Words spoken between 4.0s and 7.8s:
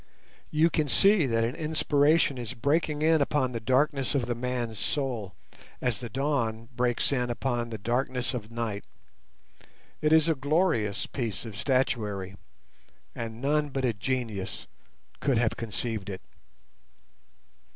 of the man's soul as the dawn breaks in upon the